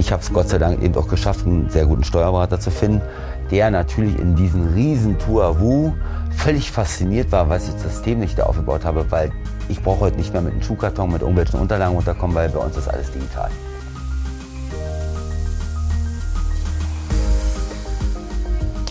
[0.00, 3.02] ich habe es Gott sei Dank eben auch geschafft, einen sehr guten Steuerberater zu finden,
[3.50, 5.94] der natürlich in diesem riesen Tour
[6.30, 9.30] völlig fasziniert war, was ich das System nicht da aufgebaut habe, weil
[9.68, 12.76] ich brauche heute nicht mehr mit einem Schuhkarton, mit irgendwelchen Unterlagen runterkommen, weil bei uns
[12.78, 13.50] ist alles digital.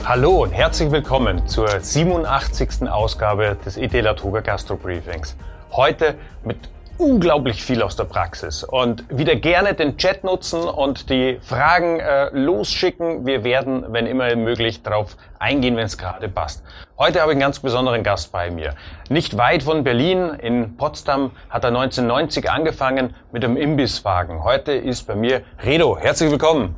[0.06, 2.88] Hallo und herzlich willkommen zur 87.
[2.88, 5.36] Ausgabe des ET Latoga Gastro Briefings.
[5.72, 6.70] Heute mit
[7.00, 12.30] unglaublich viel aus der Praxis und wieder gerne den Chat nutzen und die Fragen äh,
[12.38, 13.26] losschicken.
[13.26, 16.62] Wir werden, wenn immer möglich, darauf eingehen, wenn es gerade passt.
[16.98, 18.76] Heute habe ich einen ganz besonderen Gast bei mir.
[19.10, 24.44] Nicht weit von Berlin, in Potsdam, hat er 1990 angefangen mit einem Imbisswagen.
[24.44, 25.98] Heute ist bei mir Redo.
[25.98, 26.76] Herzlich willkommen.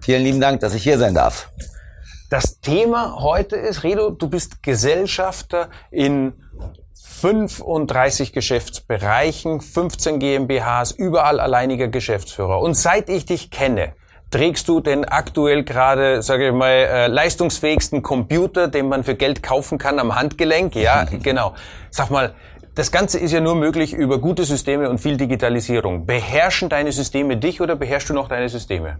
[0.00, 1.50] Vielen lieben Dank, dass ich hier sein darf.
[2.30, 6.32] Das Thema heute ist, Redo, du bist Gesellschafter in
[7.20, 12.60] 35 Geschäftsbereichen, 15 GmbHs, überall alleiniger Geschäftsführer.
[12.60, 13.94] Und seit ich dich kenne,
[14.30, 19.42] trägst du den aktuell gerade, sage ich mal, äh, leistungsfähigsten Computer, den man für Geld
[19.42, 20.74] kaufen kann am Handgelenk.
[20.76, 21.54] Ja, genau.
[21.90, 22.34] Sag mal,
[22.74, 26.04] das Ganze ist ja nur möglich über gute Systeme und viel Digitalisierung.
[26.04, 28.98] Beherrschen deine Systeme dich oder beherrschst du noch deine Systeme?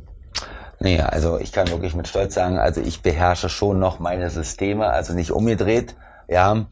[0.81, 4.87] Nee, also ich kann wirklich mit Stolz sagen, also ich beherrsche schon noch meine Systeme,
[4.87, 5.97] also nicht umgedreht,
[6.28, 6.67] ja.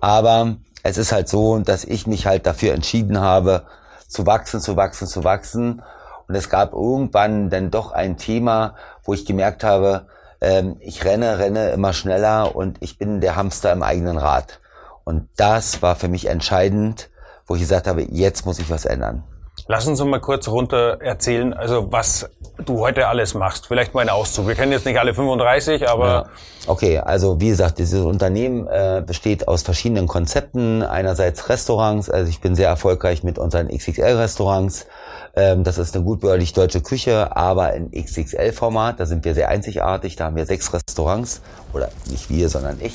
[0.00, 3.64] Aber es ist halt so, dass ich mich halt dafür entschieden habe,
[4.08, 5.82] zu wachsen, zu wachsen, zu wachsen.
[6.28, 10.06] Und es gab irgendwann dann doch ein Thema, wo ich gemerkt habe,
[10.40, 14.60] ähm, ich renne, renne immer schneller und ich bin der Hamster im eigenen Rad.
[15.04, 17.10] Und das war für mich entscheidend,
[17.46, 19.24] wo ich gesagt habe, jetzt muss ich was ändern.
[19.68, 22.28] Lass uns mal kurz runter erzählen, also was
[22.64, 23.66] du heute alles machst.
[23.66, 24.48] Vielleicht mal einen Auszug.
[24.48, 26.06] Wir kennen jetzt nicht alle 35, aber...
[26.06, 26.26] Ja.
[26.66, 30.82] Okay, also wie gesagt, dieses Unternehmen äh, besteht aus verschiedenen Konzepten.
[30.82, 34.86] Einerseits Restaurants, also ich bin sehr erfolgreich mit unseren XXL-Restaurants.
[35.34, 39.00] Ähm, das ist eine gutbürgerlich deutsche Küche, aber in XXL-Format.
[39.00, 40.16] Da sind wir sehr einzigartig.
[40.16, 41.40] Da haben wir sechs Restaurants.
[41.72, 42.94] Oder nicht wir, sondern ich.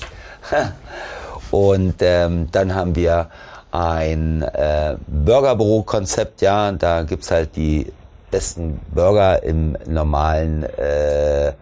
[1.52, 3.30] Und ähm, dann haben wir
[3.76, 7.92] ein äh, Burgerbüro-Konzept, ja, da gibt's halt die
[8.32, 11.54] besten Burger im normalen, äh,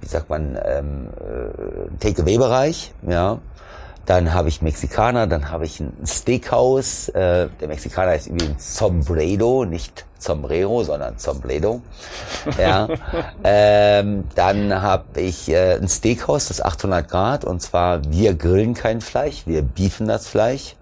[0.00, 3.38] wie sagt man, ähm, äh, Takeaway-Bereich, ja.
[4.08, 7.10] Dann habe ich Mexikaner, dann habe ich ein Steakhouse.
[7.10, 11.82] Äh, der Mexikaner ist übrigens Sombredo, nicht Sombrero, sondern Sombredo.
[12.58, 12.88] Ja.
[13.44, 17.44] ähm, dann habe ich äh, ein Steakhouse, das 800 Grad.
[17.44, 20.77] Und zwar, wir grillen kein Fleisch, wir beefen das Fleisch.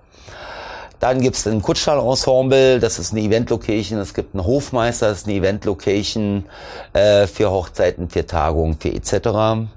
[0.98, 3.98] Dann gibt es ein Kutschstall-Ensemble, das ist eine Event-Location.
[3.98, 6.46] Es gibt einen Hofmeister, das ist eine Event-Location
[6.94, 9.68] äh, für Hochzeiten, für Tagungen, für etc.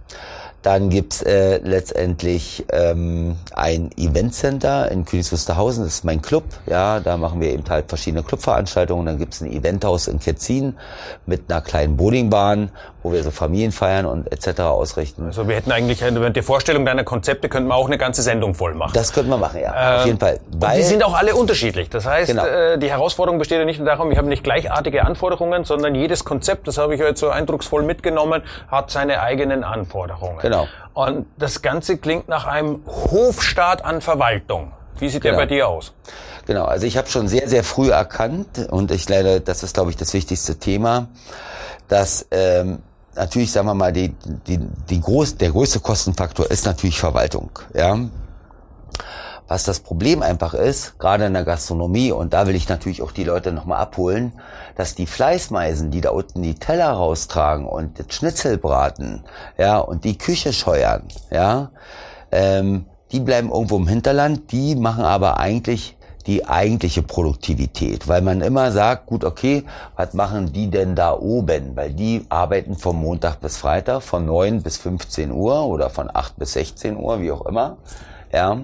[0.62, 6.44] Dann gibt's äh, letztendlich ähm, ein Eventcenter in Königs Wusterhausen, das ist mein Club.
[6.66, 9.06] Ja, da machen wir eben halt verschiedene Clubveranstaltungen.
[9.06, 10.78] Dann gibt's ein Eventhaus in Ketzin
[11.26, 12.72] mit einer kleinen Bowlingbahn,
[13.04, 14.62] wo wir so Familienfeiern und etc.
[14.62, 15.28] ausrichten.
[15.28, 18.54] Also wir hätten eigentlich mit der Vorstellung deiner Konzepte könnten wir auch eine ganze Sendung
[18.54, 18.92] voll machen.
[18.94, 20.40] Das könnten wir machen, ja, äh, auf jeden Fall.
[20.52, 21.90] Weil, die sind auch alle unterschiedlich.
[21.90, 22.46] Das heißt, genau.
[22.46, 26.26] äh, die Herausforderung besteht ja nicht nur darum, wir haben nicht gleichartige Anforderungen, sondern jedes
[26.26, 30.40] Konzept, das habe ich jetzt so eindrucksvoll mitgenommen, hat seine eigenen Anforderungen.
[30.42, 30.49] Genau.
[30.94, 34.74] Und das Ganze klingt nach einem Hofstaat an Verwaltung.
[34.98, 35.38] Wie sieht genau.
[35.38, 35.94] der bei dir aus?
[36.46, 39.92] Genau, also ich habe schon sehr, sehr früh erkannt, und ich leider, das ist, glaube
[39.92, 41.08] ich, das wichtigste Thema,
[41.88, 42.80] dass ähm,
[43.16, 44.16] natürlich, sagen wir mal, die,
[44.48, 47.52] die, die groß, der größte Kostenfaktor ist natürlich Verwaltung.
[47.74, 47.98] Ja,
[49.50, 53.12] was das Problem einfach ist, gerade in der Gastronomie, und da will ich natürlich auch
[53.12, 54.34] die Leute nochmal abholen,
[54.76, 59.24] dass die Fleißmeisen, die da unten die Teller raustragen und das Schnitzel braten,
[59.58, 61.72] ja, und die Küche scheuern, ja,
[62.32, 68.42] ähm, die bleiben irgendwo im Hinterland, die machen aber eigentlich die eigentliche Produktivität, weil man
[68.42, 69.64] immer sagt, gut, okay,
[69.96, 71.76] was machen die denn da oben?
[71.76, 76.38] Weil die arbeiten von Montag bis Freitag von 9 bis 15 Uhr oder von 8
[76.38, 77.78] bis 16 Uhr, wie auch immer,
[78.32, 78.60] ja.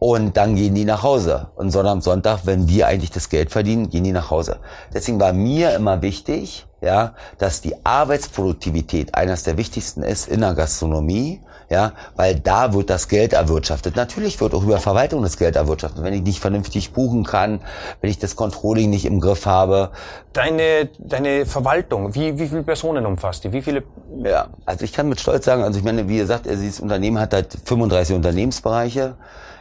[0.00, 1.48] Und dann gehen die nach Hause.
[1.56, 4.56] Und sondern am Sonntag, wenn wir eigentlich das Geld verdienen, gehen die nach Hause.
[4.94, 10.54] Deswegen war mir immer wichtig, ja, dass die Arbeitsproduktivität eines der wichtigsten ist in der
[10.54, 13.94] Gastronomie, ja, weil da wird das Geld erwirtschaftet.
[13.94, 16.02] Natürlich wird auch über Verwaltung das Geld erwirtschaftet.
[16.02, 17.60] Wenn ich nicht vernünftig buchen kann,
[18.00, 19.90] wenn ich das Controlling nicht im Griff habe.
[20.32, 23.52] Deine, deine Verwaltung, wie, wie viele Personen umfasst die?
[23.52, 23.82] Wie viele?
[24.24, 27.34] Ja, also ich kann mit Stolz sagen, also ich meine, wie gesagt, dieses Unternehmen hat
[27.34, 29.16] halt 35 Unternehmensbereiche.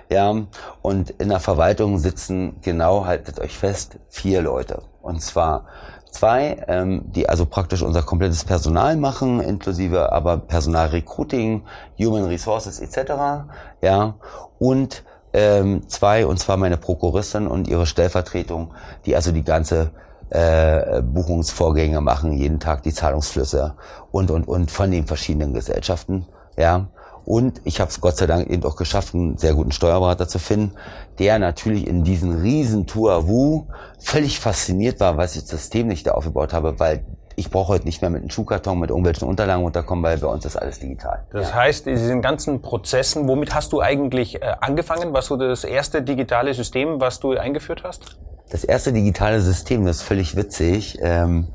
[0.09, 0.33] Ja,
[0.81, 4.81] und in der Verwaltung sitzen genau, haltet euch fest, vier Leute.
[5.03, 5.65] Und zwar
[6.09, 11.63] zwei, ähm, die also praktisch unser komplettes Personal machen, inklusive aber Personalrecruiting,
[11.99, 13.11] Human Resources etc.
[13.81, 14.15] Ja,
[14.57, 15.03] und
[15.33, 18.73] ähm, zwei, und zwar meine Prokuristin und ihre Stellvertretung,
[19.05, 19.91] die also die ganze
[20.31, 23.75] äh, Buchungsvorgänge machen, jeden Tag die Zahlungsflüsse
[24.11, 26.25] und, und, und von den verschiedenen Gesellschaften.
[26.57, 26.87] Ja.
[27.25, 30.39] Und ich habe es Gott sei Dank eben auch geschafft, einen sehr guten Steuerberater zu
[30.39, 30.73] finden,
[31.19, 33.65] der natürlich in diesen riesen Tour Wu
[33.99, 37.05] völlig fasziniert war, was ich das System nicht da aufgebaut habe, weil
[37.39, 40.43] ich brauche heute nicht mehr mit einem Schuhkarton mit irgendwelchen Unterlagen runterkommen, weil bei uns
[40.45, 41.25] ist alles digital.
[41.31, 41.55] Das ja.
[41.55, 45.13] heißt, in diesen ganzen Prozessen, womit hast du eigentlich äh, angefangen?
[45.13, 48.17] Was war das erste digitale System, was du eingeführt hast?
[48.49, 51.47] Das erste digitale System, das ist völlig witzig, ähm,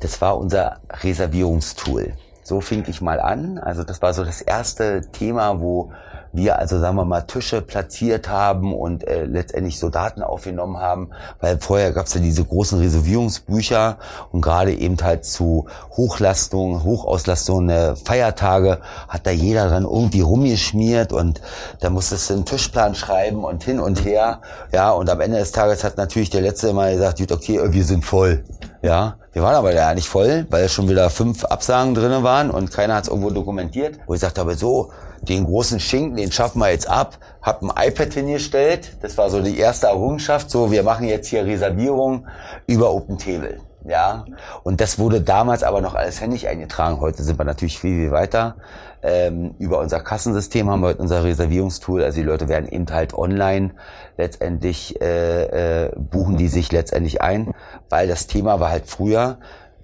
[0.00, 2.12] das war unser Reservierungstool.
[2.44, 3.58] So fing ich mal an.
[3.58, 5.92] Also das war so das erste Thema, wo
[6.34, 11.10] wir also sagen wir mal Tische platziert haben und äh, letztendlich so Daten aufgenommen haben,
[11.40, 13.98] weil vorher gab es ja diese großen Reservierungsbücher
[14.32, 15.66] und gerade eben halt zu
[15.96, 21.40] Hochlastung, Hochauslastung, äh, Feiertage hat da jeder dann irgendwie rumgeschmiert und
[21.80, 24.40] da musstest du einen Tischplan schreiben und hin und her.
[24.72, 28.04] Ja, und am Ende des Tages hat natürlich der letzte mal gesagt, okay, wir sind
[28.04, 28.44] voll.
[28.82, 32.70] Ja, wir waren aber ja nicht voll, weil schon wieder fünf Absagen drinnen waren und
[32.70, 33.98] keiner hat es irgendwo dokumentiert.
[34.06, 34.90] Wo ich sagte, aber so,
[35.28, 37.18] den großen Schinken, den schaffen wir jetzt ab.
[37.42, 38.96] Hab ein iPad hingestellt.
[39.02, 40.50] Das war so die erste Errungenschaft.
[40.50, 42.26] So, wir machen jetzt hier Reservierung
[42.66, 43.60] über OpenTable.
[43.86, 44.24] Ja,
[44.62, 47.00] und das wurde damals aber noch alles händisch eingetragen.
[47.00, 48.56] Heute sind wir natürlich viel, viel weiter.
[49.02, 52.02] Ähm, über unser Kassensystem haben wir heute unser Reservierungstool.
[52.02, 53.72] Also die Leute werden eben halt online
[54.16, 57.52] letztendlich äh, äh, buchen die sich letztendlich ein,
[57.90, 59.36] weil das Thema war halt früher,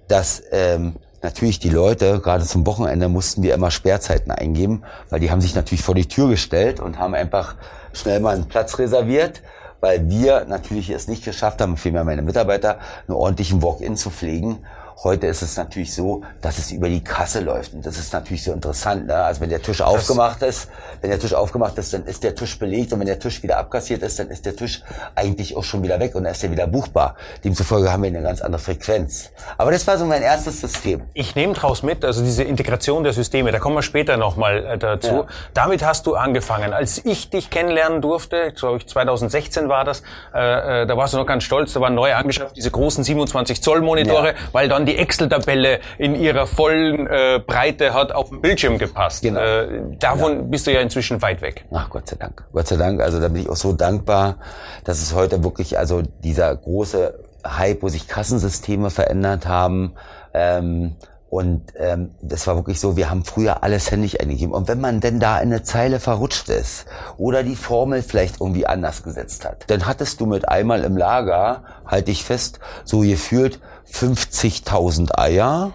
[0.07, 5.31] dass ähm, natürlich die Leute, gerade zum Wochenende, mussten wir immer Sperrzeiten eingeben, weil die
[5.31, 7.55] haben sich natürlich vor die Tür gestellt und haben einfach
[7.93, 9.41] schnell mal einen Platz reserviert,
[9.79, 14.59] weil wir natürlich es nicht geschafft haben, vielmehr meine Mitarbeiter, einen ordentlichen Walk-in zu pflegen
[15.03, 17.73] Heute ist es natürlich so, dass es über die Kasse läuft.
[17.73, 19.07] Und das ist natürlich so interessant.
[19.07, 19.15] Ne?
[19.15, 20.69] Also wenn der Tisch aufgemacht ist,
[21.01, 22.93] wenn der Tisch aufgemacht ist, dann ist der Tisch belegt.
[22.93, 24.83] Und wenn der Tisch wieder abkassiert ist, dann ist der Tisch
[25.15, 27.15] eigentlich auch schon wieder weg und dann ist er wieder buchbar.
[27.43, 29.31] Demzufolge haben wir eine ganz andere Frequenz.
[29.57, 31.01] Aber das war so mein erstes System.
[31.15, 34.77] Ich nehme draus mit, also diese Integration der Systeme, da kommen wir später nochmal äh,
[34.77, 35.07] dazu.
[35.07, 35.27] Ja.
[35.55, 36.73] Damit hast du angefangen.
[36.73, 40.03] Als ich dich kennenlernen durfte, glaube ich 2016 war das,
[40.35, 43.63] äh, äh, da warst du noch ganz stolz, da waren neu angeschafft, diese großen 27
[43.63, 44.33] Zoll Monitore, ja.
[44.51, 49.23] weil dann die die Excel-Tabelle in ihrer vollen äh, Breite hat auf dem Bildschirm gepasst.
[49.23, 49.39] Genau.
[49.39, 50.41] Äh, davon ja.
[50.43, 51.65] bist du ja inzwischen weit weg.
[51.71, 52.43] Ach Gott sei Dank.
[52.51, 53.01] Gott sei Dank.
[53.01, 54.37] Also da bin ich auch so dankbar,
[54.83, 59.93] dass es heute wirklich, also dieser große Hype, wo sich Kassensysteme verändert haben,
[60.33, 60.95] ähm,
[61.31, 64.53] und ähm, das war wirklich so, wir haben früher alles händisch eingegeben.
[64.53, 66.85] Und wenn man denn da in eine Zeile verrutscht ist
[67.17, 71.63] oder die Formel vielleicht irgendwie anders gesetzt hat, dann hattest du mit einmal im Lager,
[71.85, 75.73] halt dich fest, so gefühlt 50.000 Eier,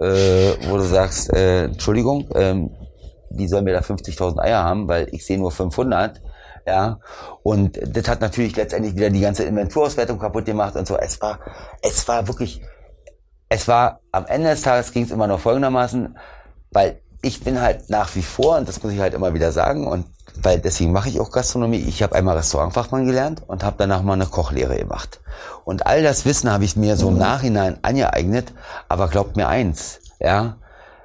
[0.00, 2.70] äh, wo du sagst, äh, Entschuldigung, ähm,
[3.30, 6.20] wie sollen wir da 50.000 Eier haben, weil ich sehe nur 500.
[6.66, 7.00] Ja,
[7.42, 10.98] und das hat natürlich letztendlich wieder die ganze Inventurauswertung kaputt gemacht und so.
[10.98, 11.40] Es war,
[11.82, 12.60] es war wirklich
[13.48, 16.16] es war am Ende des Tages ging es immer noch folgendermaßen,
[16.70, 19.86] weil ich bin halt nach wie vor, und das muss ich halt immer wieder sagen,
[19.86, 20.06] und
[20.42, 21.78] weil deswegen mache ich auch Gastronomie.
[21.78, 25.20] Ich habe einmal Restaurantfachmann gelernt und habe danach mal eine Kochlehre gemacht.
[25.64, 28.52] Und all das Wissen habe ich mir so im Nachhinein angeeignet.
[28.88, 30.56] Aber glaubt mir eins, ja,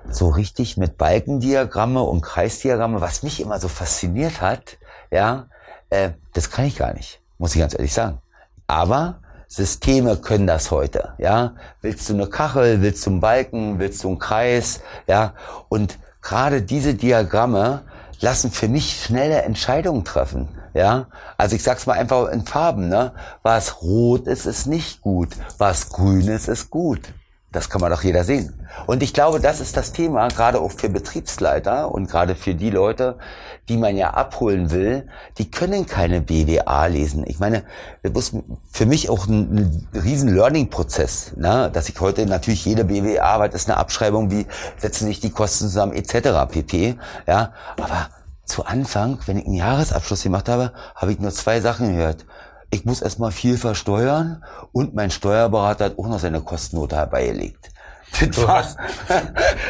[0.09, 4.77] so richtig mit Balkendiagramme und Kreisdiagramme, was mich immer so fasziniert hat,
[5.09, 5.47] ja,
[5.89, 8.19] äh, das kann ich gar nicht, muss ich ganz ehrlich sagen.
[8.67, 9.21] Aber
[9.55, 11.53] Systeme können das heute, ja.
[11.81, 15.35] Willst du eine Kachel, willst du einen Balken, willst du einen Kreis, ja.
[15.69, 17.83] Und gerade diese Diagramme
[18.19, 21.05] lassen für mich schnelle Entscheidungen treffen, ja.
[21.37, 23.13] Also ich sag's mal einfach in Farben, ne.
[23.43, 25.29] Was rot ist, ist nicht gut.
[25.59, 27.13] Was grün ist, ist gut.
[27.53, 28.51] Das kann man doch jeder sehen.
[28.87, 32.71] Und ich glaube, das ist das Thema, gerade auch für Betriebsleiter und gerade für die
[32.71, 33.17] Leute,
[33.69, 35.07] die man ja abholen will,
[35.37, 37.23] die können keine BWA lesen.
[37.27, 37.63] Ich meine,
[38.01, 38.35] das ist
[38.71, 41.69] für mich auch ein, ein riesen Learning-Prozess, ne?
[41.71, 45.65] dass ich heute natürlich jede BWA, das ist eine Abschreibung, wie setzen sich die Kosten
[45.65, 46.51] zusammen etc.
[46.51, 46.97] pp.
[47.27, 48.09] Ja, aber
[48.45, 52.25] zu Anfang, wenn ich einen Jahresabschluss gemacht habe, habe ich nur zwei Sachen gehört
[52.73, 57.72] ich muss erstmal viel versteuern und mein Steuerberater hat auch noch seine Kostennote herbeigelegt.
[58.35, 58.77] Du hast,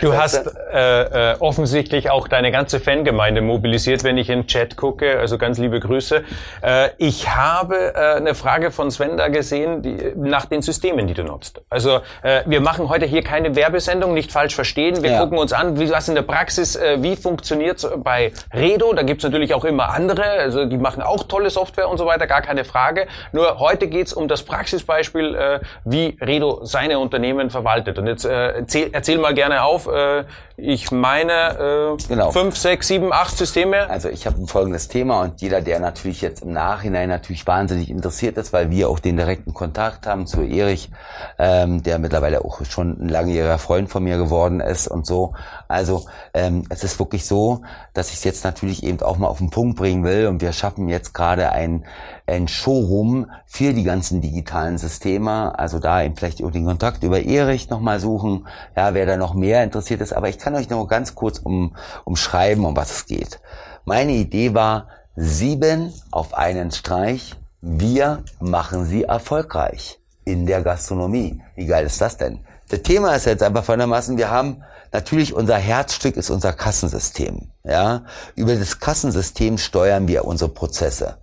[0.01, 4.75] du hast äh, äh, offensichtlich auch deine ganze Fangemeinde mobilisiert, wenn ich in den Chat
[4.75, 5.19] gucke.
[5.19, 6.23] Also ganz liebe Grüße.
[6.61, 11.13] Äh, ich habe äh, eine Frage von Sven da gesehen, die, nach den Systemen, die
[11.13, 11.61] du nutzt.
[11.69, 15.03] Also äh, wir machen heute hier keine Werbesendung, nicht falsch verstehen.
[15.03, 15.19] Wir ja.
[15.19, 18.93] gucken uns an, wie was in der Praxis, äh, wie funktioniert's bei Redo.
[18.93, 20.23] Da gibt's natürlich auch immer andere.
[20.23, 23.07] Also die machen auch tolle Software und so weiter, gar keine Frage.
[23.31, 27.99] Nur heute geht's um das Praxisbeispiel, äh, wie Redo seine Unternehmen verwaltet.
[27.99, 29.87] Und jetzt Jetzt äh, erzähl, erzähl mal gerne auf.
[29.87, 30.25] Äh,
[30.55, 32.31] ich meine äh, genau.
[32.31, 33.89] fünf, sechs, sieben, acht Systeme.
[33.89, 37.89] Also ich habe ein folgendes Thema und jeder, der natürlich jetzt im Nachhinein natürlich wahnsinnig
[37.89, 40.91] interessiert ist, weil wir auch den direkten Kontakt haben zu Erich,
[41.39, 45.33] ähm, der mittlerweile auch schon ein langjähriger Freund von mir geworden ist und so.
[45.67, 47.61] Also ähm, es ist wirklich so,
[47.93, 50.53] dass ich es jetzt natürlich eben auch mal auf den Punkt bringen will und wir
[50.53, 51.85] schaffen jetzt gerade ein,
[52.25, 55.57] ein Showroom für die ganzen digitalen Systeme.
[55.57, 59.33] Also da eben vielleicht auch den Kontakt über Erich nochmal suchen, ja, wer da noch
[59.33, 60.13] mehr interessiert ist.
[60.13, 61.75] Aber ich kann euch noch ganz kurz um,
[62.05, 63.39] umschreiben, um was es geht.
[63.85, 67.35] Meine Idee war, sieben auf einen Streich.
[67.61, 71.41] Wir machen sie erfolgreich in der Gastronomie.
[71.55, 72.39] Wie geil ist das denn?
[72.69, 77.49] Das Thema ist jetzt einfach folgendermaßen, wir haben natürlich unser Herzstück ist unser Kassensystem.
[77.63, 78.03] Ja,
[78.35, 81.17] über das Kassensystem steuern wir unsere Prozesse,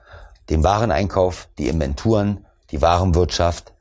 [0.50, 3.72] den Wareneinkauf, die Inventuren, die Warenwirtschaft,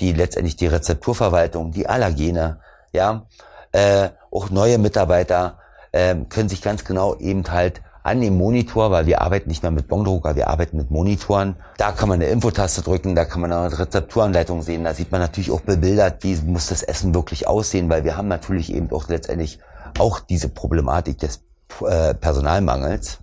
[0.00, 2.60] die letztendlich die Rezepturverwaltung, die Allergene,
[2.92, 3.26] ja,
[3.72, 5.58] äh, auch neue Mitarbeiter
[5.92, 9.72] äh, können sich ganz genau eben halt an dem Monitor, weil wir arbeiten nicht mehr
[9.72, 11.56] mit Bondrucker, wir arbeiten mit Monitoren.
[11.76, 15.20] Da kann man eine Infotaste drücken, da kann man eine Rezepturanleitung sehen, da sieht man
[15.20, 19.08] natürlich auch bebildert, wie muss das Essen wirklich aussehen, weil wir haben natürlich eben auch
[19.08, 19.58] letztendlich
[19.98, 21.42] auch diese Problematik des
[21.84, 23.18] äh, Personalmangels,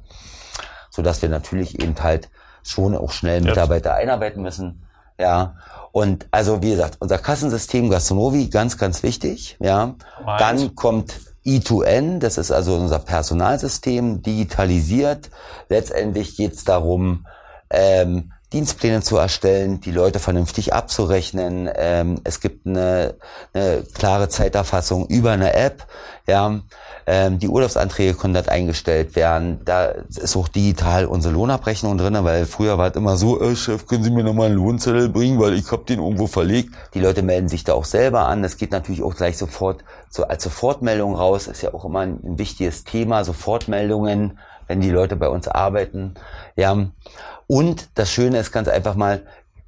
[0.89, 2.29] so dass wir natürlich eben halt
[2.63, 4.01] schon auch schnell Mitarbeiter Jetzt.
[4.01, 4.83] einarbeiten müssen.
[5.19, 5.55] Ja,
[5.91, 9.57] und also wie gesagt, unser Kassensystem Gastronovi, ganz, ganz wichtig.
[9.59, 10.39] Ja, Meins.
[10.39, 15.29] dann kommt E2N, das ist also unser Personalsystem, digitalisiert.
[15.69, 17.27] Letztendlich geht es darum,
[17.69, 21.69] ähm, Dienstpläne zu erstellen, die Leute vernünftig abzurechnen.
[21.75, 23.15] Ähm, es gibt eine,
[23.53, 25.87] eine klare Zeiterfassung über eine App.
[26.27, 26.61] Ja,
[27.05, 29.59] ähm, die Urlaubsanträge können dort eingestellt werden.
[29.65, 33.87] Da ist auch digital unsere Lohnabrechnung drin, weil früher war es immer so, äh, Chef,
[33.87, 36.73] können Sie mir nochmal einen Lohnzettel bringen, weil ich habe den irgendwo verlegt.
[36.93, 38.43] Die Leute melden sich da auch selber an.
[38.43, 41.47] Das geht natürlich auch gleich sofort so als Sofortmeldung raus.
[41.47, 46.15] Ist ja auch immer ein, ein wichtiges Thema, Sofortmeldungen, wenn die Leute bei uns arbeiten.
[46.55, 46.91] Ja.
[47.47, 49.23] Und das Schöne ist ganz einfach mal,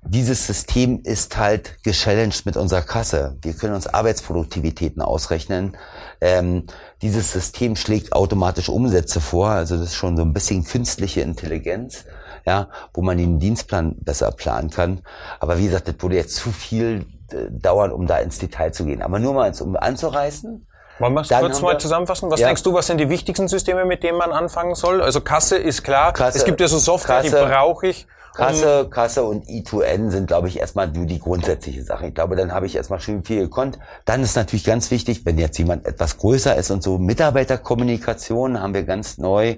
[0.07, 3.37] dieses System ist halt gechallenged mit unserer Kasse.
[3.41, 5.75] Wir können uns Arbeitsproduktivitäten ausrechnen.
[6.21, 6.67] Ähm,
[7.01, 12.05] dieses System schlägt automatisch Umsätze vor, also das ist schon so ein bisschen künstliche Intelligenz,
[12.45, 15.01] ja, wo man den Dienstplan besser planen kann.
[15.39, 18.85] Aber wie gesagt, das würde jetzt zu viel äh, dauern, um da ins Detail zu
[18.85, 19.01] gehen.
[19.01, 20.67] Aber nur mal um anzureißen.
[20.99, 22.31] Wollen wir es kurz mal zusammenfassen?
[22.31, 22.47] Was ja.
[22.47, 25.01] denkst du, was sind die wichtigsten Systeme, mit denen man anfangen soll?
[25.01, 26.13] Also Kasse ist klar.
[26.13, 28.07] Kasse, es gibt ja so Software, Kasse, die brauche ich.
[28.35, 32.07] Kasse, Kasse und E2N sind, glaube ich, erstmal die, die grundsätzliche Sache.
[32.07, 33.79] Ich glaube, dann habe ich erstmal schön viel gekonnt.
[34.03, 38.73] Dann ist natürlich ganz wichtig, wenn jetzt jemand etwas größer ist und so Mitarbeiterkommunikation haben
[38.73, 39.55] wir ganz neu.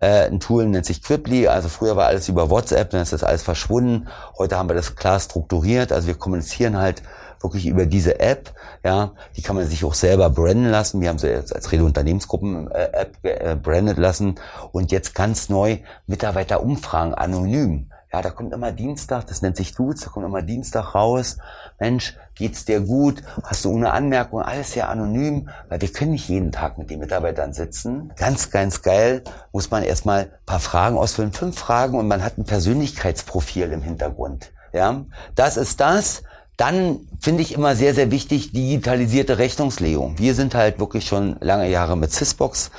[0.00, 1.48] Äh, ein Tool nennt sich Quiply.
[1.48, 4.08] Also früher war alles über WhatsApp, dann ist das alles verschwunden.
[4.38, 5.92] Heute haben wir das klar strukturiert.
[5.92, 7.02] Also wir kommunizieren halt
[7.42, 11.00] wirklich über diese App, ja, die kann man sich auch selber branden lassen.
[11.00, 14.36] Wir haben sie jetzt als Rede Unternehmensgruppen äh, App äh, lassen
[14.72, 17.90] und jetzt ganz neu Mitarbeiterumfragen anonym.
[18.12, 21.38] Ja, da kommt immer Dienstag, das nennt sich Dudes, da kommt immer Dienstag raus.
[21.80, 23.22] Mensch, geht's dir gut?
[23.42, 24.42] Hast du eine Anmerkung?
[24.42, 28.12] Alles sehr anonym, weil wir können nicht jeden Tag mit den Mitarbeitern sitzen.
[28.16, 32.44] Ganz, ganz geil, muss man erstmal paar Fragen ausfüllen, fünf Fragen und man hat ein
[32.44, 34.52] Persönlichkeitsprofil im Hintergrund.
[34.74, 36.22] Ja, das ist das.
[36.56, 40.18] Dann finde ich immer sehr, sehr wichtig digitalisierte Rechnungslegung.
[40.18, 42.70] Wir sind halt wirklich schon lange Jahre mit Sysbox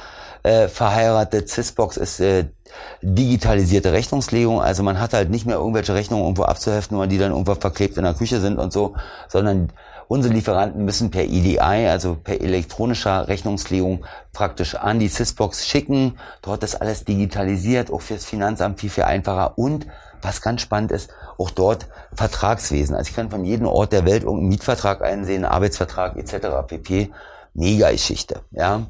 [0.43, 1.49] äh, verheiratet.
[1.49, 2.45] Sysbox ist äh,
[3.01, 4.61] digitalisierte Rechnungslegung.
[4.61, 7.97] Also man hat halt nicht mehr irgendwelche Rechnungen irgendwo abzuheften, weil die dann irgendwo verklebt
[7.97, 8.95] in der Küche sind und so,
[9.27, 9.71] sondern
[10.07, 16.17] unsere Lieferanten müssen per EDI, also per elektronischer Rechnungslegung, praktisch an die Sysbox schicken.
[16.41, 19.57] Dort ist alles digitalisiert, auch fürs Finanzamt viel, viel einfacher.
[19.57, 19.87] Und
[20.23, 22.95] was ganz spannend ist, auch dort Vertragswesen.
[22.95, 26.65] Also ich kann von jedem Ort der Welt irgendeinen Mietvertrag einsehen, Arbeitsvertrag etc.
[26.67, 27.11] pp.
[27.53, 28.41] Mega Geschichte.
[28.51, 28.87] Ja,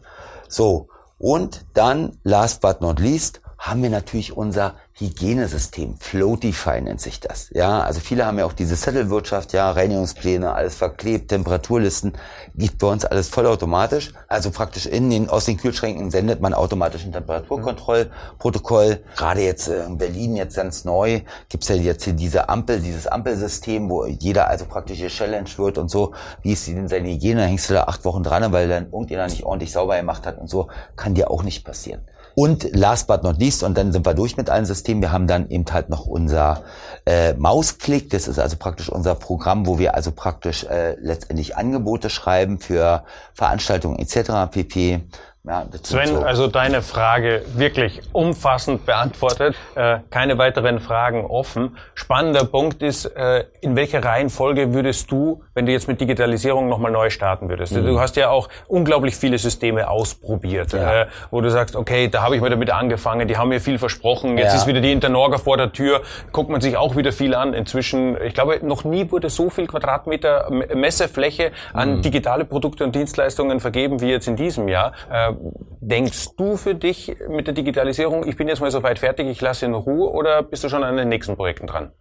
[0.48, 0.88] so
[1.24, 5.96] und dann, last but not least, haben wir natürlich unser Hygienesystem.
[5.98, 7.50] Floatify nennt sich das.
[7.54, 12.12] Ja, also viele haben ja auch diese Zettelwirtschaft, ja, Reinigungspläne, alles verklebt, Temperaturlisten,
[12.56, 14.12] gibt bei uns alles vollautomatisch.
[14.28, 19.02] Also praktisch in den, aus den Kühlschränken sendet man automatisch ein Temperaturkontrollprotokoll.
[19.16, 23.08] Gerade jetzt äh, in Berlin jetzt ganz neu gibt's ja jetzt hier diese Ampel, dieses
[23.08, 26.14] Ampelsystem, wo jeder also praktisch Challenge wird und so.
[26.42, 27.46] Wie ist denn seine Hygiene?
[27.46, 30.50] Hängst du da acht Wochen dran, weil dann irgendjemand nicht ordentlich sauber gemacht hat und
[30.50, 30.68] so.
[30.98, 32.02] Kann dir auch nicht passieren.
[32.36, 35.28] Und last but not least, und dann sind wir durch mit allen Systemen, wir haben
[35.28, 36.64] dann eben halt noch unser
[37.06, 42.10] äh, Mausklick, das ist also praktisch unser Programm, wo wir also praktisch äh, letztendlich Angebote
[42.10, 44.52] schreiben für Veranstaltungen etc.
[44.52, 45.02] pp.
[45.46, 46.20] Ja, Sven, so.
[46.22, 49.56] also deine Frage wirklich umfassend beantwortet.
[49.76, 51.78] Äh, keine weiteren Fragen offen.
[51.96, 56.94] Spannender Punkt ist, äh, in welcher Reihenfolge würdest du, wenn du jetzt mit Digitalisierung nochmal
[56.94, 57.74] neu starten würdest?
[57.74, 57.86] Mhm.
[57.86, 61.02] Du hast ja auch unglaublich viele Systeme ausprobiert, ja.
[61.02, 63.80] äh, wo du sagst, okay, da habe ich mal damit angefangen, die haben mir viel
[63.80, 64.60] versprochen, jetzt ja.
[64.60, 67.54] ist wieder die Internorga vor der Tür, guckt man sich auch wieder viel an.
[67.54, 72.02] Inzwischen, ich glaube, noch nie wurde so viel Quadratmeter Messefläche an mhm.
[72.02, 75.33] digitale Produkte und Dienstleistungen vergeben wie jetzt in diesem Jahr äh,
[75.82, 79.42] Denkst du für dich mit der Digitalisierung, ich bin jetzt mal so weit fertig, ich
[79.42, 81.92] lasse in Ruhe oder bist du schon an den nächsten Projekten dran?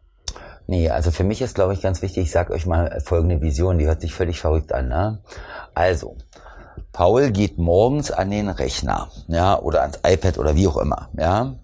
[0.67, 3.79] Nee, also für mich ist, glaube ich, ganz wichtig, ich sage euch mal folgende Vision,
[3.79, 4.89] die hört sich völlig verrückt an.
[4.89, 5.19] Ne?
[5.75, 6.17] Also,
[6.93, 11.57] Paul geht morgens an den Rechner, ja, oder ans iPad oder wie auch immer, ja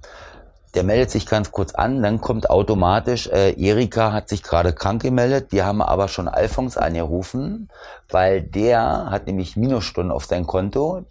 [0.79, 5.03] der meldet sich ganz kurz an, dann kommt automatisch, äh, Erika hat sich gerade krank
[5.03, 7.69] gemeldet, die haben aber schon Alphons angerufen,
[8.09, 11.03] weil der hat nämlich Minusstunden auf sein Konto.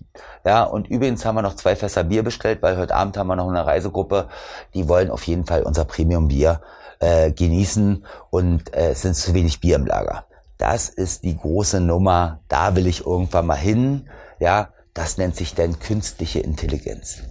[0.45, 3.35] Ja, und übrigens haben wir noch zwei Fässer Bier bestellt, weil heute Abend haben wir
[3.35, 4.29] noch eine Reisegruppe,
[4.73, 6.61] die wollen auf jeden Fall unser Premium-Bier
[6.99, 10.23] äh, genießen und äh, es sind zu wenig Bier im Lager.
[10.57, 14.07] Das ist die große Nummer, da will ich irgendwann mal hin.
[14.39, 17.23] Ja, das nennt sich dann künstliche Intelligenz.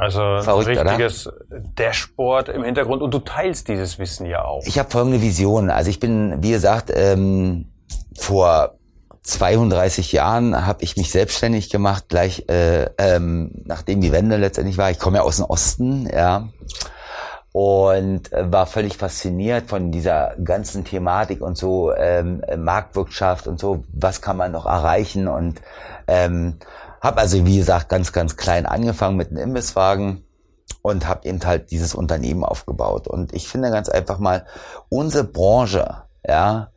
[0.00, 1.60] Also Verrückt, ein richtiges oder?
[1.76, 4.62] Dashboard im Hintergrund und du teilst dieses Wissen ja auch.
[4.64, 5.68] Ich habe folgende Vision.
[5.68, 7.66] Also ich bin, wie gesagt, ähm,
[8.18, 8.76] vor
[9.24, 14.90] 32 Jahren habe ich mich selbstständig gemacht, gleich äh, ähm, nachdem die Wende letztendlich war.
[14.90, 16.48] Ich komme ja aus dem Osten, ja.
[17.52, 23.84] Und äh, war völlig fasziniert von dieser ganzen Thematik und so ähm, Marktwirtschaft und so,
[23.92, 25.60] was kann man noch erreichen und
[26.06, 26.56] ähm,
[27.00, 30.24] habe also, wie gesagt, ganz, ganz klein angefangen mit einem Imbisswagen
[30.82, 33.08] und habe eben halt dieses Unternehmen aufgebaut.
[33.08, 34.46] Und ich finde ganz einfach mal,
[34.88, 36.70] unsere Branche, ja,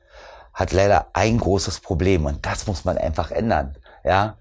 [0.53, 4.37] hat leider ein großes Problem und das muss man einfach ändern, ja,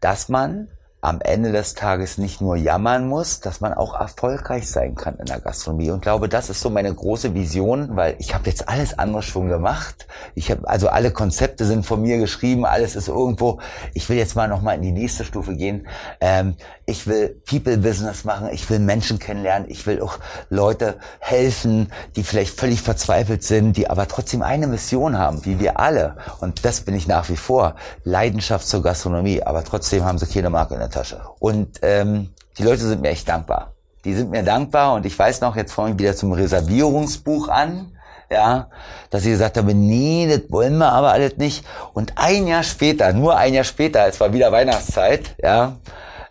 [0.00, 0.68] dass man
[1.02, 5.26] am Ende des Tages nicht nur jammern muss, dass man auch erfolgreich sein kann in
[5.26, 5.90] der Gastronomie.
[5.90, 9.48] Und glaube, das ist so meine große Vision, weil ich habe jetzt alles andere schon
[9.48, 10.06] gemacht.
[10.36, 13.58] Ich habe also alle Konzepte sind von mir geschrieben, alles ist irgendwo.
[13.94, 15.88] Ich will jetzt mal noch mal in die nächste Stufe gehen.
[16.20, 16.54] Ähm,
[16.86, 18.48] ich will People Business machen.
[18.52, 19.68] Ich will Menschen kennenlernen.
[19.68, 20.18] Ich will auch
[20.50, 25.80] Leute helfen, die vielleicht völlig verzweifelt sind, die aber trotzdem eine Mission haben, wie wir
[25.80, 26.16] alle.
[26.40, 27.74] Und das bin ich nach wie vor.
[28.04, 31.22] Leidenschaft zur Gastronomie, aber trotzdem haben sie keine Marke in der Tasche.
[31.40, 33.72] Und ähm, die Leute sind mir echt dankbar.
[34.04, 37.92] Die sind mir dankbar und ich weiß noch, jetzt fange ich wieder zum Reservierungsbuch an,
[38.30, 38.68] ja,
[39.10, 41.64] dass sie gesagt haben, nee, das wollen wir aber alles nicht.
[41.92, 45.76] Und ein Jahr später, nur ein Jahr später, es war wieder Weihnachtszeit, ja,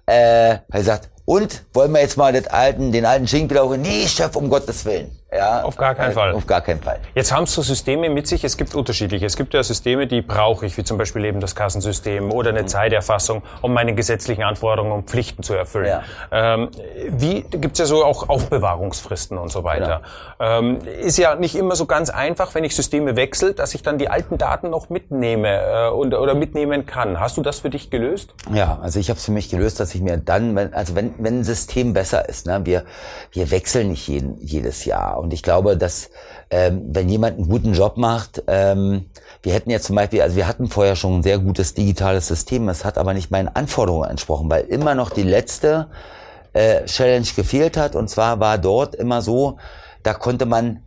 [0.06, 4.08] äh, hat gesagt, und wollen wir jetzt mal den alten, den alten Schinken wieder Nee,
[4.08, 5.20] Chef, um Gottes Willen.
[5.33, 6.33] Ja, auf gar keinen äh, Fall.
[6.33, 6.99] Auf gar keinen Fall.
[7.15, 9.25] Jetzt haben so Systeme mit sich, es gibt unterschiedliche.
[9.25, 12.63] Es gibt ja Systeme, die brauche ich, wie zum Beispiel eben das Kassensystem oder eine
[12.63, 12.67] mhm.
[12.67, 15.87] Zeiterfassung, um meine gesetzlichen Anforderungen und Pflichten zu erfüllen.
[15.87, 16.03] Ja.
[16.31, 16.69] Ähm,
[17.07, 20.01] wie gibt's ja so auch Aufbewahrungsfristen und so weiter.
[20.37, 20.59] Ja.
[20.59, 23.97] Ähm, ist ja nicht immer so ganz einfach, wenn ich Systeme wechsle, dass ich dann
[23.97, 27.21] die alten Daten noch mitnehme äh, und, oder mitnehmen kann.
[27.21, 28.33] Hast du das für dich gelöst?
[28.53, 31.13] Ja, also ich habe es für mich gelöst, dass ich mir dann, wenn, also wenn,
[31.19, 32.83] wenn ein System besser ist, ne, wir,
[33.31, 36.10] wir wechseln nicht jeden, jedes Jahr und ich glaube, dass
[36.49, 39.05] ähm, wenn jemand einen guten Job macht, ähm,
[39.43, 42.67] wir hätten jetzt zum Beispiel, also wir hatten vorher schon ein sehr gutes digitales System,
[42.69, 45.88] es hat aber nicht meinen Anforderungen entsprochen, weil immer noch die letzte
[46.53, 47.95] äh, Challenge gefehlt hat.
[47.95, 49.57] Und zwar war dort immer so,
[50.03, 50.86] da konnte man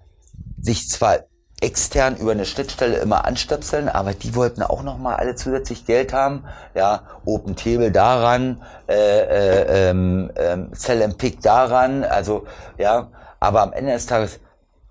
[0.60, 1.20] sich zwar
[1.60, 6.12] extern über eine Schnittstelle immer anstöpseln, aber die wollten auch noch mal alle zusätzlich Geld
[6.12, 6.44] haben.
[6.74, 12.44] Ja, Open Table daran, äh, äh, ähm, ähm, Cell Pick daran, also
[12.76, 13.08] ja,
[13.44, 14.40] aber am Ende des Tages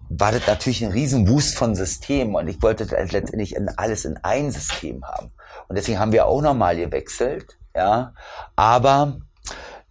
[0.09, 4.51] war das natürlich ein riesen Boost von Systemen und ich wollte letztendlich alles in ein
[4.51, 5.31] System haben.
[5.67, 8.13] Und deswegen haben wir auch nochmal gewechselt, ja.
[8.55, 9.17] Aber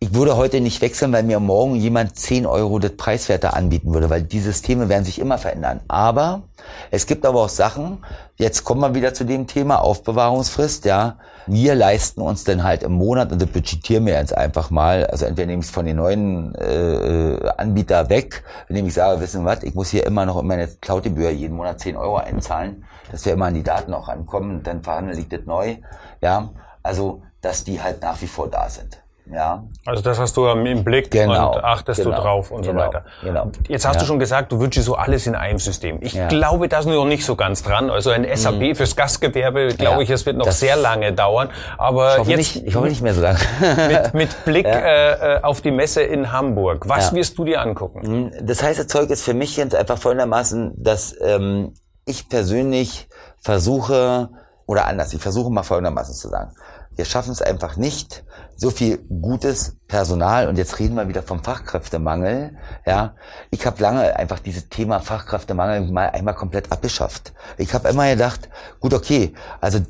[0.03, 4.11] ich würde heute nicht wechseln, weil mir morgen jemand 10 Euro das preiswerter anbieten würde,
[4.11, 5.79] weil die Systeme werden sich immer verändern.
[5.87, 6.43] Aber
[6.91, 11.19] es gibt aber auch Sachen, jetzt kommen wir wieder zu dem Thema Aufbewahrungsfrist, ja.
[11.47, 15.25] Wir leisten uns dann halt im Monat, und das budgetieren wir jetzt einfach mal, also
[15.25, 19.63] entweder nehme ich es von den neuen äh, Anbieter weg, indem ich sage, wissen was,
[19.63, 23.35] ich muss hier immer noch in meine Cloud-Gebühr jeden Monat 10 Euro einzahlen, dass wir
[23.35, 25.77] immer an die Daten auch rankommen, dann verhandeln liegt das neu,
[26.21, 26.51] ja.
[26.83, 29.02] Also, dass die halt nach wie vor da sind.
[29.31, 29.65] Ja.
[29.87, 32.87] Also das hast du im Blick genau, und achtest genau, du drauf und genau, so
[32.87, 33.05] weiter.
[33.23, 33.51] Genau.
[33.69, 34.01] Jetzt hast ja.
[34.01, 35.99] du schon gesagt, du wünschst dir so alles in einem System.
[36.01, 36.29] Ich ja.
[36.29, 37.91] glaube, da ist noch nicht so ganz dran.
[37.91, 38.75] Also ein SAP mhm.
[38.75, 40.01] fürs Gastgewerbe, glaube ja.
[40.01, 41.51] ich, es wird noch das sehr lange dauern.
[41.79, 43.39] Aber ich hoffe, jetzt, nicht, ich hoffe nicht mehr so lange.
[43.89, 48.01] mit, mit Blick äh, auf die Messe in Hamburg, was wirst du dir angucken?
[48.25, 48.47] Mhm.
[48.47, 51.75] Das heiße Zeug ist für mich jetzt einfach folgendermaßen, dass ähm,
[52.07, 53.09] ich persönlich
[53.41, 54.31] versuche,
[54.67, 56.53] oder anders, ich versuche mal folgendermaßen zu sagen
[56.97, 58.25] Wir schaffen es einfach nicht,
[58.57, 62.57] so viel gutes Personal und jetzt reden wir wieder vom Fachkräftemangel.
[62.87, 63.15] Ja,
[63.51, 67.33] ich habe lange einfach dieses Thema Fachkräftemangel mal einmal komplett abgeschafft.
[67.59, 69.81] Ich habe immer gedacht, gut, okay, also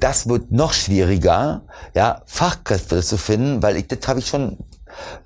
[0.00, 1.62] das wird noch schwieriger,
[1.94, 4.58] ja, Fachkräfte zu finden, weil ich das habe ich schon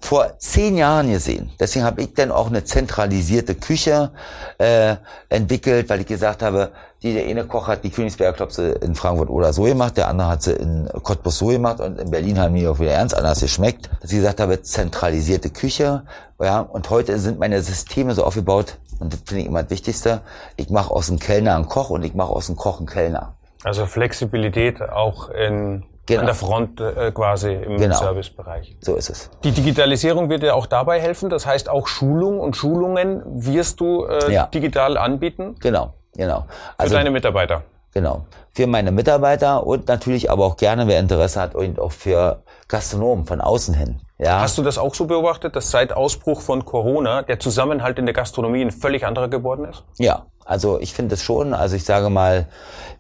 [0.01, 1.51] vor zehn Jahren gesehen.
[1.59, 4.11] Deswegen habe ich dann auch eine zentralisierte Küche
[4.59, 4.97] äh,
[5.29, 6.73] entwickelt, weil ich gesagt habe,
[7.03, 10.29] die, der eine Koch hat die Königsberger Klopse in Frankfurt oder so gemacht, der andere
[10.29, 13.41] hat sie in Cottbus so gemacht und in Berlin haben die auch wieder ernst anders
[13.41, 13.91] geschmeckt.
[14.01, 16.05] Dass ich gesagt habe, zentralisierte Küche.
[16.41, 20.21] Ja, und heute sind meine Systeme so aufgebaut, und das finde ich immer das Wichtigste,
[20.57, 23.35] ich mache aus dem Kellner einen Koch und ich mache aus dem Koch einen Kellner.
[23.65, 26.21] Also Flexibilität auch in Genau.
[26.21, 27.97] An der Front äh, quasi im genau.
[27.97, 28.77] Servicebereich.
[28.81, 29.31] So ist es.
[29.45, 31.31] Die Digitalisierung wird dir auch dabei helfen.
[31.31, 34.47] Das heißt, auch Schulung und Schulungen wirst du äh, ja.
[34.47, 35.55] digital anbieten?
[35.61, 36.47] Genau, genau.
[36.77, 37.63] Also, Für deine Mitarbeiter?
[37.95, 38.25] Genau.
[38.53, 43.27] Für meine Mitarbeiter und natürlich aber auch gerne, wer Interesse hat, und auch für Gastronomen
[43.27, 44.01] von außen hin.
[44.19, 44.41] Ja.
[44.41, 48.15] Hast du das auch so beobachtet, dass seit Ausbruch von Corona der Zusammenhalt in der
[48.15, 49.85] Gastronomie ein völlig anderer geworden ist?
[49.99, 51.55] Ja, also ich finde es schon.
[51.55, 52.47] Also ich sage mal,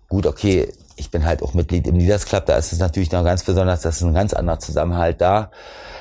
[0.08, 3.24] gut, okay, ich bin halt auch Mitglied im Leaders Club, da ist es natürlich noch
[3.24, 5.50] ganz besonders, das ist ein ganz anderer Zusammenhalt da.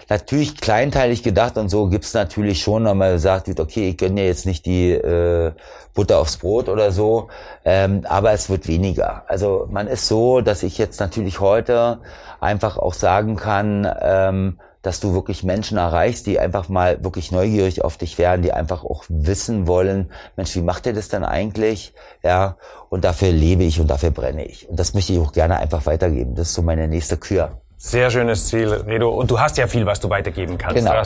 [0.09, 4.45] Natürlich kleinteilig gedacht und so gibt's natürlich schon, wenn man sagt, okay, ich gönne jetzt
[4.45, 5.53] nicht die äh,
[5.93, 7.29] Butter aufs Brot oder so,
[7.63, 9.23] ähm, aber es wird weniger.
[9.27, 11.99] Also man ist so, dass ich jetzt natürlich heute
[12.39, 17.83] einfach auch sagen kann, ähm, dass du wirklich Menschen erreichst, die einfach mal wirklich neugierig
[17.83, 21.93] auf dich werden, die einfach auch wissen wollen, Mensch, wie macht ihr das denn eigentlich?
[22.23, 22.57] Ja,
[22.89, 24.67] und dafür lebe ich und dafür brenne ich.
[24.69, 26.35] Und das möchte ich auch gerne einfach weitergeben.
[26.35, 27.61] Das ist so meine nächste Kür.
[27.83, 29.09] Sehr schönes Ziel, Redo.
[29.09, 30.77] Und du hast ja viel, was du weitergeben kannst.
[30.77, 30.93] Genau.
[30.93, 31.01] Ja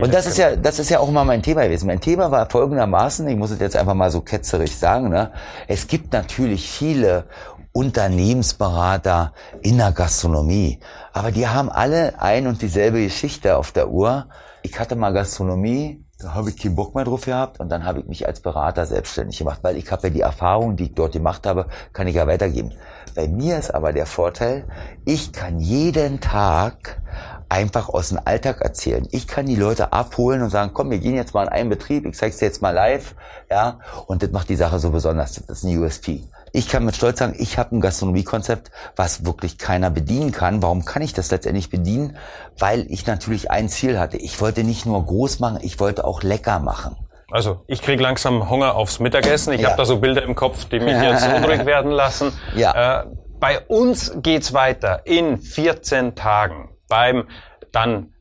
[0.00, 1.88] und das ist ja, das ist ja auch immer mein Thema gewesen.
[1.88, 5.32] Mein Thema war folgendermaßen, ich muss es jetzt einfach mal so ketzerig sagen, ne?
[5.66, 7.24] Es gibt natürlich viele
[7.72, 10.80] Unternehmensberater in der Gastronomie.
[11.12, 14.26] Aber die haben alle ein und dieselbe Geschichte auf der Uhr.
[14.62, 18.00] Ich hatte mal Gastronomie, da habe ich keinen Bock mehr drauf gehabt und dann habe
[18.00, 21.12] ich mich als Berater selbstständig gemacht, weil ich habe ja die Erfahrung, die ich dort
[21.12, 22.72] gemacht habe, kann ich ja weitergeben.
[23.14, 24.66] Bei mir ist aber der Vorteil,
[25.04, 27.00] ich kann jeden Tag
[27.48, 29.08] einfach aus dem Alltag erzählen.
[29.10, 32.06] Ich kann die Leute abholen und sagen, komm, wir gehen jetzt mal in einen Betrieb,
[32.06, 33.14] ich zeig's dir jetzt mal live,
[33.50, 35.34] ja, und das macht die Sache so besonders.
[35.34, 36.24] Das ist ein USP.
[36.52, 40.62] Ich kann mit Stolz sagen, ich habe ein Gastronomiekonzept, was wirklich keiner bedienen kann.
[40.62, 42.16] Warum kann ich das letztendlich bedienen?
[42.58, 44.16] Weil ich natürlich ein Ziel hatte.
[44.16, 46.96] Ich wollte nicht nur groß machen, ich wollte auch lecker machen.
[47.30, 49.52] Also ich krieg langsam Hunger aufs Mittagessen.
[49.52, 49.68] Ich ja.
[49.68, 52.32] habe da so Bilder im Kopf, die mich jetzt unruhig werden lassen.
[52.56, 53.02] Ja.
[53.02, 53.06] Äh,
[53.38, 57.28] bei uns geht's weiter in 14 Tagen beim
[57.72, 58.12] dann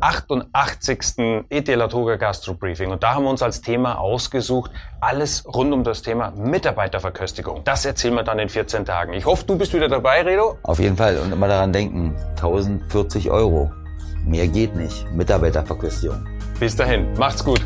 [0.00, 1.44] 88.
[1.48, 2.90] ET Latoga Gastro Briefing.
[2.90, 7.62] Und da haben wir uns als Thema ausgesucht, alles rund um das Thema Mitarbeiterverköstigung.
[7.64, 9.12] Das erzählen wir dann in 14 Tagen.
[9.12, 10.58] Ich hoffe, du bist wieder dabei, Redo.
[10.62, 11.18] Auf jeden Fall.
[11.18, 13.70] Und immer daran denken, 1040 Euro.
[14.24, 15.10] Mehr geht nicht.
[15.12, 16.26] Mitarbeiterverköstigung.
[16.60, 17.12] Bis dahin.
[17.14, 17.64] Macht's gut.